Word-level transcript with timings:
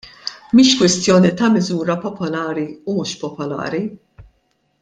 Mhix 0.59 0.69
kwestjoni 0.79 1.31
ta' 1.41 1.49
miżura 1.57 1.97
popolari 2.07 2.67
u 2.93 2.97
mhux 2.99 3.15
popolari. 3.27 3.87